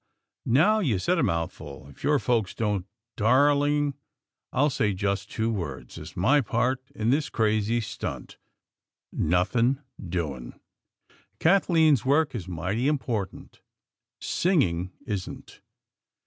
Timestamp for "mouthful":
1.23-1.85